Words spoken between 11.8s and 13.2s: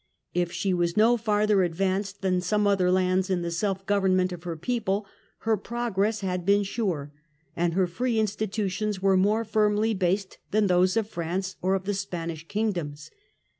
the Spanish kingdoms.